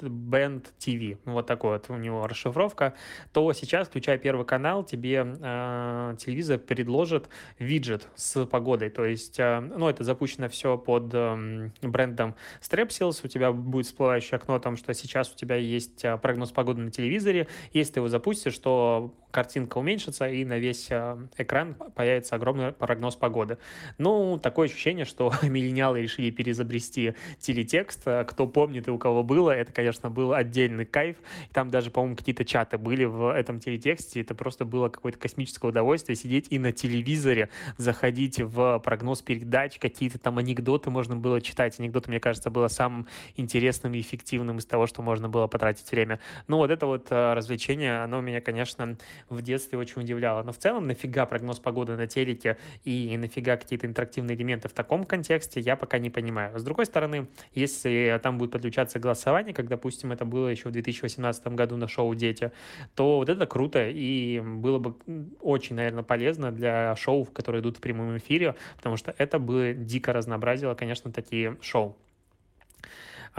Band 0.00 0.66
TV, 0.78 1.18
вот 1.24 1.46
такой 1.46 1.72
вот 1.72 1.90
у 1.90 1.96
него 1.96 2.26
расшифровка, 2.26 2.94
то 3.32 3.52
сейчас, 3.52 3.88
включая 3.88 4.18
первый 4.18 4.46
канал, 4.46 4.84
тебе 4.84 5.36
э, 5.40 6.14
телевизор 6.18 6.58
предложит 6.58 7.28
виджет 7.58 8.08
с 8.14 8.46
погодой, 8.46 8.90
то 8.90 9.04
есть, 9.04 9.38
э, 9.38 9.60
ну, 9.60 9.88
это 9.88 10.04
запущено 10.04 10.48
все 10.48 10.78
под 10.78 11.10
э, 11.12 11.70
брендом 11.82 12.36
Strepsils, 12.60 13.20
у 13.24 13.28
тебя 13.28 13.52
будет 13.52 13.86
всплывающее 13.86 14.36
окно 14.36 14.58
там, 14.58 14.76
что 14.76 14.94
сейчас 14.94 15.32
у 15.32 15.36
тебя 15.36 15.56
есть 15.56 16.04
э, 16.04 16.16
прогноз 16.18 16.52
погоды 16.52 16.80
на 16.82 16.90
телевизоре, 16.90 17.48
если 17.72 17.94
ты 17.94 18.00
его 18.00 18.08
запустишь, 18.08 18.58
то 18.58 19.14
картинка 19.30 19.78
уменьшится, 19.78 20.28
и 20.28 20.44
на 20.44 20.58
весь 20.58 20.86
э, 20.90 21.18
экран 21.36 21.74
появится 21.74 22.36
огромный 22.36 22.72
прогноз 22.72 23.16
погоды. 23.16 23.58
Ну, 23.98 24.38
такое 24.38 24.68
ощущение, 24.68 25.04
что 25.04 25.32
миллениалы 25.42 26.02
решили 26.02 26.30
перезабрести 26.30 27.14
телетекст. 27.40 28.04
Кто 28.04 28.46
помнит 28.46 28.88
и 28.88 28.90
у 28.90 28.98
кого 28.98 29.22
было, 29.22 29.50
это, 29.50 29.72
конечно, 29.72 29.87
был 30.10 30.32
отдельный 30.32 30.84
кайф. 30.84 31.16
Там 31.52 31.70
даже, 31.70 31.90
по-моему, 31.90 32.16
какие-то 32.16 32.44
чаты 32.44 32.78
были 32.78 33.04
в 33.04 33.32
этом 33.32 33.60
телетексте. 33.60 34.20
Это 34.20 34.34
просто 34.34 34.64
было 34.64 34.88
какое-то 34.88 35.18
космическое 35.18 35.68
удовольствие 35.68 36.16
сидеть 36.16 36.46
и 36.50 36.58
на 36.58 36.72
телевизоре 36.72 37.48
заходить 37.76 38.40
в 38.40 38.78
прогноз 38.80 39.22
передач, 39.22 39.78
какие-то 39.78 40.18
там 40.18 40.38
анекдоты 40.38 40.90
можно 40.90 41.16
было 41.16 41.40
читать. 41.40 41.78
Анекдоты, 41.78 42.10
мне 42.10 42.20
кажется, 42.20 42.50
было 42.50 42.68
самым 42.68 43.06
интересным 43.36 43.94
и 43.94 44.00
эффективным 44.00 44.58
из 44.58 44.66
того, 44.66 44.86
что 44.86 45.02
можно 45.02 45.28
было 45.28 45.46
потратить 45.46 45.90
время. 45.90 46.20
Ну, 46.46 46.58
вот 46.58 46.70
это 46.70 46.86
вот 46.86 47.06
э, 47.10 47.34
развлечение, 47.34 48.02
оно 48.02 48.20
меня, 48.20 48.40
конечно, 48.40 48.96
в 49.28 49.42
детстве 49.42 49.78
очень 49.78 50.02
удивляло. 50.02 50.42
Но 50.42 50.52
в 50.52 50.58
целом, 50.58 50.86
нафига 50.86 51.26
прогноз 51.26 51.58
погоды 51.58 51.96
на 51.96 52.06
телеке 52.06 52.56
и 52.84 53.16
нафига 53.16 53.56
какие-то 53.56 53.86
интерактивные 53.86 54.36
элементы 54.36 54.68
в 54.68 54.72
таком 54.72 55.04
контексте, 55.04 55.60
я 55.60 55.76
пока 55.76 55.98
не 55.98 56.10
понимаю. 56.10 56.58
С 56.58 56.62
другой 56.62 56.86
стороны, 56.86 57.28
если 57.54 58.18
там 58.22 58.38
будет 58.38 58.52
подключаться 58.52 58.98
голосование, 58.98 59.54
как, 59.54 59.66
допустим, 59.78 60.12
это 60.12 60.24
было 60.24 60.48
еще 60.48 60.68
в 60.68 60.72
2018 60.72 61.46
году 61.48 61.76
на 61.76 61.88
шоу 61.88 62.14
«Дети», 62.14 62.50
то 62.94 63.18
вот 63.18 63.28
это 63.28 63.46
круто 63.46 63.88
и 63.88 64.40
было 64.40 64.78
бы 64.78 64.94
очень, 65.40 65.76
наверное, 65.76 66.02
полезно 66.02 66.50
для 66.50 66.96
шоу, 66.96 67.24
которые 67.24 67.62
идут 67.62 67.76
в 67.76 67.80
прямом 67.80 68.16
эфире, 68.18 68.56
потому 68.76 68.96
что 68.96 69.14
это 69.16 69.38
бы 69.38 69.74
дико 69.78 70.12
разнообразило, 70.12 70.74
конечно, 70.74 71.12
такие 71.12 71.56
шоу. 71.60 71.96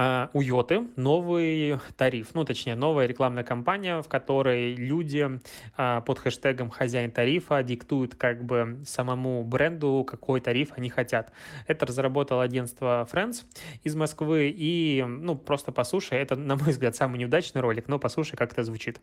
А, 0.02 0.30
у 0.32 0.40
Йоты 0.40 0.88
новый 0.96 1.78
тариф, 1.98 2.30
ну, 2.34 2.46
точнее, 2.46 2.76
новая 2.76 3.06
рекламная 3.06 3.44
кампания, 3.44 4.02
в 4.02 4.08
которой 4.08 4.74
люди 4.74 5.42
а, 5.76 6.00
под 6.00 6.20
хэштегом 6.20 6.70
«хозяин 6.70 7.12
тарифа» 7.12 7.62
диктуют 7.64 8.16
как 8.16 8.46
бы 8.46 8.80
самому 8.86 9.44
бренду, 9.44 10.06
какой 10.08 10.40
тариф 10.40 10.70
они 10.78 10.90
хотят. 10.90 11.34
Это 11.68 11.86
разработало 11.86 12.44
агентство 12.44 13.06
Friends 13.12 13.44
из 13.84 13.94
Москвы, 13.94 14.56
и, 14.56 15.04
ну, 15.06 15.36
просто 15.36 15.74
послушай, 15.74 16.20
это, 16.20 16.38
на 16.38 16.56
мой 16.56 16.70
взгляд, 16.70 16.96
самый 16.96 17.20
неудачный 17.20 17.60
ролик, 17.60 17.90
но 17.90 18.00
послушай, 18.00 18.38
как 18.38 18.54
это 18.54 18.64
звучит. 18.64 19.02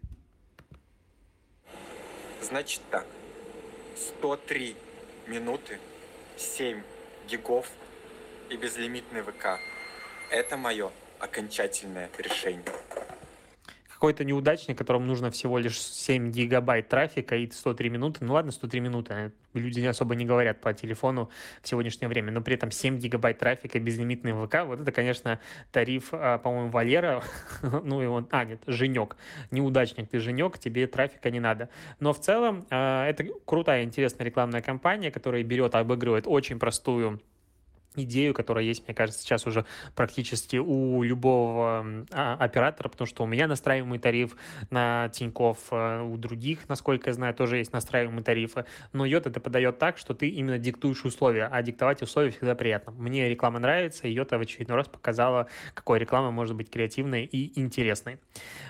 Значит 2.41 2.81
так, 2.91 3.05
103 3.97 4.75
минуты, 5.27 5.79
7 6.39 6.81
гигов 7.29 7.71
и 8.49 8.57
безлимитный 8.57 9.21
ВК– 9.21 9.59
это 10.31 10.57
мое 10.57 10.91
окончательное 11.19 12.11
решение. 12.19 12.65
Какой-то 13.89 14.25
неудачник, 14.25 14.77
которому 14.77 15.07
нужно 15.07 15.31
всего 15.31 15.57
лишь 15.57 15.81
7 15.81 16.31
гигабайт 16.31 16.87
трафика 16.87 17.35
и 17.35 17.51
103 17.51 17.89
минуты. 17.89 18.27
Ну 18.27 18.35
ладно, 18.35 18.53
103 18.53 18.81
минуты. 18.81 19.33
Люди 19.55 19.81
особо 19.87 20.15
не 20.15 20.27
говорят 20.27 20.61
по 20.61 20.75
телефону 20.75 21.31
в 21.63 21.69
сегодняшнее 21.69 22.09
время, 22.11 22.31
но 22.31 22.43
при 22.43 22.57
этом 22.57 22.71
7 22.71 22.99
гигабайт 22.99 23.39
трафика, 23.39 23.79
безлимитный 23.81 24.33
ВК, 24.33 24.67
вот 24.67 24.81
это, 24.81 24.93
конечно, 24.93 25.41
тариф, 25.73 26.09
а, 26.13 26.37
по-моему, 26.37 26.71
Валера, 26.71 27.25
ну 27.63 28.03
и 28.03 28.07
он, 28.07 28.29
а, 28.33 28.45
нет, 28.45 28.61
Женек, 28.67 29.17
неудачник, 29.51 30.11
ты 30.11 30.21
Женек, 30.21 30.59
тебе 30.59 30.87
трафика 30.87 31.31
не 31.31 31.41
надо. 31.41 31.71
Но 31.99 32.13
в 32.13 32.21
целом 32.21 32.67
а, 32.69 33.09
это 33.09 33.25
крутая, 33.47 33.83
интересная 33.85 34.27
рекламная 34.27 34.61
кампания, 34.61 35.11
которая 35.11 35.43
берет, 35.43 35.75
обыгрывает 35.75 36.27
очень 36.27 36.59
простую 36.59 37.23
идею, 38.05 38.35
которая 38.35 38.65
есть, 38.65 38.87
мне 38.87 38.95
кажется, 38.95 39.23
сейчас 39.23 39.47
уже 39.47 39.65
практически 39.95 40.57
у 40.57 41.03
любого 41.03 42.05
а, 42.13 42.35
оператора, 42.35 42.89
потому 42.89 43.07
что 43.07 43.25
у 43.25 43.27
меня 43.27 43.47
настраиваемый 43.47 43.99
тариф 43.99 44.37
на 44.71 45.09
Тиньков, 45.11 45.59
а, 45.71 46.03
у 46.03 46.17
других, 46.17 46.69
насколько 46.69 47.11
я 47.11 47.15
знаю, 47.15 47.35
тоже 47.35 47.59
есть 47.59 47.73
настраиваемые 47.73 48.25
тарифы, 48.25 48.65
но 48.93 49.05
Йота 49.05 49.31
это 49.31 49.41
подает 49.41 49.79
так, 49.79 49.99
что 49.99 50.15
ты 50.15 50.29
именно 50.29 50.59
диктуешь 50.59 51.05
условия, 51.05 51.49
а 51.51 51.63
диктовать 51.63 52.03
условия 52.03 52.31
всегда 52.31 52.55
приятно. 52.55 52.93
Мне 52.93 53.29
реклама 53.29 53.59
нравится, 53.59 54.07
и 54.07 54.13
Йота 54.13 54.39
в 54.39 54.41
очередной 54.41 54.77
раз 54.77 54.89
показала, 54.89 55.49
какой 55.75 55.99
реклама 55.99 56.31
может 56.31 56.55
быть 56.57 56.71
креативной 56.71 57.25
и 57.25 57.59
интересной. 57.59 58.19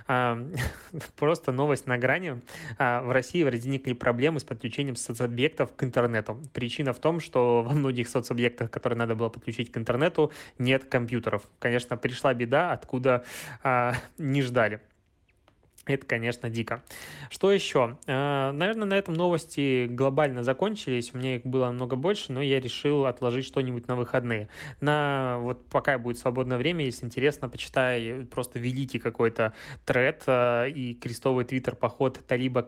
А, 0.06 0.38
просто 1.16 1.52
новость 1.52 1.86
на 1.86 1.98
грани. 1.98 2.40
А, 2.78 3.02
в 3.02 3.10
России 3.10 3.42
возникли 3.42 3.92
проблемы 3.92 4.40
с 4.40 4.44
подключением 4.44 4.96
соцобъектов 4.96 5.74
к 5.74 5.82
интернету. 5.82 6.40
Причина 6.52 6.92
в 6.92 6.98
том, 6.98 7.20
что 7.20 7.62
во 7.62 7.72
многих 7.72 8.08
соцобъектах, 8.08 8.70
которые 8.70 8.98
надо 8.98 9.14
было 9.16 9.28
подключить 9.28 9.72
к 9.72 9.76
интернету, 9.76 10.32
нет 10.58 10.84
компьютеров. 10.84 11.42
Конечно, 11.58 11.96
пришла 11.96 12.34
беда, 12.34 12.72
откуда 12.72 13.24
а, 13.62 13.94
не 14.18 14.42
ждали. 14.42 14.80
Это, 15.86 16.04
конечно, 16.04 16.50
дико. 16.50 16.82
Что 17.30 17.52
еще? 17.52 17.96
Э, 18.08 18.50
наверное, 18.50 18.86
на 18.86 18.94
этом 18.94 19.14
новости 19.14 19.86
глобально 19.86 20.42
закончились. 20.42 21.14
У 21.14 21.18
меня 21.18 21.36
их 21.36 21.46
было 21.46 21.66
намного 21.66 21.94
больше, 21.94 22.32
но 22.32 22.42
я 22.42 22.58
решил 22.58 23.06
отложить 23.06 23.46
что-нибудь 23.46 23.86
на 23.86 23.94
выходные. 23.94 24.48
На 24.80 25.38
вот 25.38 25.64
пока 25.68 25.96
будет 25.98 26.18
свободное 26.18 26.58
время, 26.58 26.84
если 26.84 27.06
интересно, 27.06 27.48
почитай 27.48 28.26
просто 28.28 28.58
великий 28.58 28.98
какой-то 28.98 29.54
тред 29.84 30.24
э, 30.26 30.70
и 30.70 30.94
крестовый 30.94 31.44
твиттер-поход 31.44 32.20
Талиба 32.26 32.66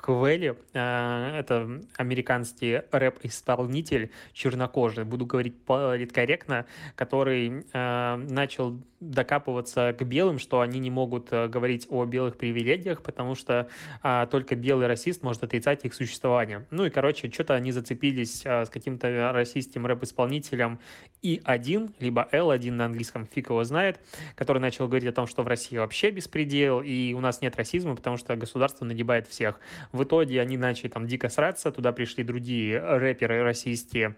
Квелли. 0.00 0.56
Э, 0.74 1.38
это 1.38 1.80
американский 1.96 2.82
рэп-исполнитель 2.90 4.10
чернокожий, 4.32 5.04
буду 5.04 5.26
говорить 5.26 5.60
политкорректно, 5.64 6.66
который 6.94 7.64
начал 7.72 8.78
докапываться 9.00 9.94
к 9.98 10.02
белым, 10.02 10.38
что 10.38 10.60
они 10.60 10.78
не 10.78 10.90
могут 10.90 11.30
говорить 11.30 11.86
о 11.88 12.04
белых 12.04 12.36
привилегиях 12.36 13.02
потому 13.08 13.34
что 13.34 13.68
а, 14.02 14.26
только 14.26 14.54
белый 14.54 14.86
расист 14.86 15.22
может 15.22 15.42
отрицать 15.42 15.84
их 15.84 15.94
существование. 15.94 16.66
Ну 16.70 16.84
и, 16.84 16.90
короче, 16.90 17.30
что-то 17.30 17.54
они 17.54 17.72
зацепились 17.72 18.42
а, 18.44 18.66
с 18.66 18.68
каким-то 18.68 19.32
расистским 19.32 19.86
рэп-исполнителем 19.86 20.78
И1, 21.22 21.94
либо 22.00 22.28
L1 22.30 22.72
на 22.72 22.84
английском, 22.84 23.26
фиг 23.26 23.48
его 23.48 23.64
знает, 23.64 23.98
который 24.34 24.58
начал 24.58 24.88
говорить 24.88 25.08
о 25.08 25.12
том, 25.12 25.26
что 25.26 25.42
в 25.42 25.48
России 25.48 25.78
вообще 25.78 26.10
беспредел, 26.10 26.82
и 26.82 27.12
у 27.14 27.20
нас 27.20 27.40
нет 27.40 27.56
расизма, 27.56 27.96
потому 27.96 28.18
что 28.18 28.36
государство 28.36 28.84
нагибает 28.84 29.26
всех. 29.26 29.58
В 29.92 30.04
итоге 30.04 30.40
они 30.40 30.56
начали 30.56 30.88
там 30.88 31.06
дико 31.06 31.28
сраться, 31.28 31.72
туда 31.72 31.92
пришли 31.92 32.24
другие 32.24 32.78
рэперы 32.78 33.42
расисты, 33.42 34.16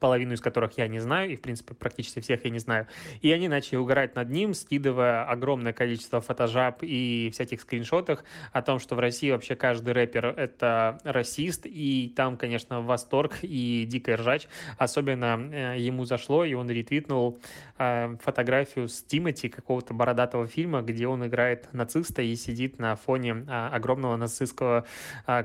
половину 0.00 0.32
из 0.32 0.40
которых 0.40 0.78
я 0.78 0.88
не 0.88 0.98
знаю, 0.98 1.30
и, 1.30 1.36
в 1.36 1.40
принципе, 1.40 1.74
практически 1.74 2.20
всех 2.20 2.44
я 2.44 2.50
не 2.50 2.58
знаю. 2.58 2.86
И 3.20 3.30
они 3.30 3.48
начали 3.48 3.76
угорать 3.76 4.14
над 4.16 4.30
ним, 4.30 4.54
скидывая 4.54 5.24
огромное 5.24 5.72
количество 5.72 6.20
фотожаб 6.20 6.78
и 6.82 7.30
всяких 7.32 7.60
скриншотах 7.60 8.24
о 8.52 8.62
том, 8.62 8.78
что 8.78 8.96
в 8.96 8.98
России 8.98 9.30
вообще 9.30 9.54
каждый 9.54 9.92
рэпер— 9.92 10.26
это 10.36 10.98
расист, 11.04 11.66
и 11.66 12.12
там, 12.16 12.36
конечно, 12.36 12.80
восторг 12.80 13.38
и 13.42 13.84
дикая 13.86 14.16
ржач. 14.16 14.48
Особенно 14.78 15.38
э, 15.52 15.78
ему 15.78 16.04
зашло, 16.04 16.44
и 16.44 16.54
он 16.54 16.70
ретвитнул 16.70 17.38
э, 17.78 18.16
фотографию 18.22 18.88
с 18.88 19.02
Тимати, 19.02 19.48
какого-то 19.48 19.94
бородатого 19.94 20.46
фильма, 20.46 20.82
где 20.82 21.06
он 21.06 21.26
играет 21.26 21.72
нациста 21.72 22.22
и 22.22 22.34
сидит 22.36 22.78
на 22.78 22.96
фоне 22.96 23.44
э, 23.46 23.68
огромного 23.72 24.16
нацистского 24.16 24.86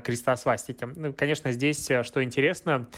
креста 0.02 0.36
свастики. 0.36 0.86
Ну, 0.96 1.12
конечно, 1.12 1.52
здесь, 1.52 1.84
что 2.02 2.24
интересно, 2.24 2.88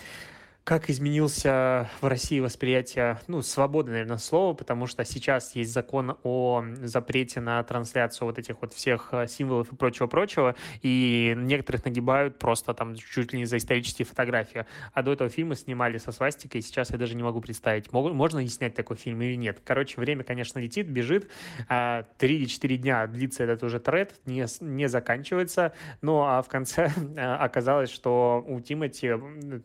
как 0.68 0.90
изменился 0.90 1.88
в 2.02 2.06
России 2.06 2.40
восприятие, 2.40 3.18
ну, 3.26 3.40
свободы, 3.40 3.90
наверное, 3.90 4.18
слова, 4.18 4.52
потому 4.52 4.87
что 4.87 5.02
сейчас 5.02 5.56
есть 5.56 5.72
закон 5.72 6.18
о 6.25 6.62
запрете 6.82 7.40
на 7.40 7.62
трансляцию 7.62 8.26
вот 8.28 8.38
этих 8.38 8.60
вот 8.60 8.75
всех 8.75 9.08
э, 9.12 9.28
символов 9.28 9.72
и 9.72 9.76
прочего-прочего, 9.76 10.56
и 10.82 11.32
некоторых 11.38 11.87
нагибают 11.87 12.38
просто 12.38 12.75
там 12.75 12.96
чуть 12.96 13.32
ли 13.32 13.38
не 13.38 13.46
за 13.46 13.56
исторические 13.56 14.04
фотографии. 14.04 14.66
А 14.92 15.02
до 15.02 15.14
этого 15.14 15.30
фильма 15.30 15.54
снимали 15.54 15.96
со 15.96 16.12
свастикой, 16.12 16.60
сейчас 16.60 16.90
я 16.90 16.98
даже 16.98 17.14
не 17.14 17.22
могу 17.22 17.40
представить, 17.40 17.90
можно 17.90 18.38
ли 18.38 18.48
снять 18.48 18.75
такой 18.75 18.98
фильм 18.98 19.22
или 19.22 19.37
нет. 19.37 19.62
Короче, 19.64 19.98
время, 19.98 20.22
конечно, 20.22 20.58
летит, 20.58 20.87
бежит, 20.87 21.30
а, 21.70 22.04
три 22.18 22.37
или 22.37 22.44
четыре 22.44 22.76
дня 22.76 23.06
длится 23.06 23.44
этот 23.44 23.62
уже 23.62 23.80
тред, 23.80 24.20
не, 24.26 24.44
не 24.60 24.87
заканчивается, 24.87 25.72
ну, 26.02 26.25
а 26.25 26.42
в 26.42 26.48
конце 26.48 26.92
э, 27.16 27.37
оказалось, 27.37 27.88
что 27.90 28.44
у 28.46 28.60
Тимати, 28.60 29.14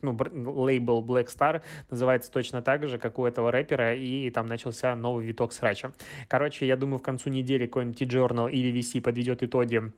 ну, 0.01 0.17
лейбл 0.63 0.92
был 1.01 1.17
Black 1.17 1.27
Star, 1.27 1.61
называется 1.89 2.31
точно 2.31 2.61
так 2.61 2.87
же, 2.87 2.97
как 2.97 3.19
у 3.19 3.25
этого 3.25 3.51
рэпера, 3.51 3.95
и 3.95 4.29
там 4.29 4.47
начался 4.47 4.95
новый 4.95 5.25
виток 5.25 5.53
срача. 5.53 5.93
Короче, 6.27 6.67
я 6.67 6.75
думаю, 6.75 6.99
в 6.99 7.03
концу 7.03 7.29
недели 7.29 7.65
какой-нибудь 7.65 7.99
T-Journal 7.99 8.51
или 8.51 8.77
VC 8.79 9.01
подведет 9.01 9.43
итоги 9.43 9.91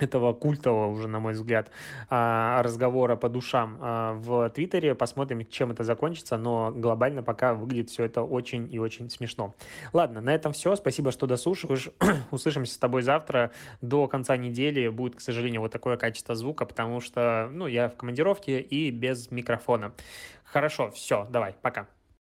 этого 0.00 0.32
культового 0.32 0.88
уже, 0.88 1.06
на 1.06 1.20
мой 1.20 1.34
взгляд, 1.34 1.70
а, 2.10 2.62
разговора 2.62 3.14
по 3.14 3.28
душам 3.28 3.78
а, 3.80 4.14
в 4.14 4.50
Твиттере. 4.50 4.94
Посмотрим, 4.96 5.46
чем 5.46 5.70
это 5.70 5.84
закончится, 5.84 6.36
но 6.36 6.72
глобально 6.74 7.22
пока 7.22 7.54
выглядит 7.54 7.90
все 7.90 8.04
это 8.04 8.22
очень 8.22 8.72
и 8.72 8.78
очень 8.78 9.08
смешно. 9.08 9.54
Ладно, 9.92 10.20
на 10.20 10.34
этом 10.34 10.52
все. 10.52 10.74
Спасибо, 10.74 11.12
что 11.12 11.26
дослушиваешь. 11.26 11.90
Услышимся 12.32 12.74
с 12.74 12.78
тобой 12.78 13.02
завтра. 13.02 13.52
До 13.80 14.08
конца 14.08 14.36
недели 14.36 14.88
будет, 14.88 15.14
к 15.14 15.20
сожалению, 15.20 15.60
вот 15.60 15.70
такое 15.70 15.96
качество 15.96 16.34
звука, 16.34 16.66
потому 16.66 17.00
что, 17.00 17.48
ну, 17.52 17.68
я 17.68 17.88
в 17.88 17.96
командировке 17.96 18.60
и 18.60 18.90
без 18.90 19.30
микрофона. 19.30 19.92
Хорошо, 20.44 20.90
все, 20.90 21.26
давай, 21.30 21.54
пока. 21.62 21.86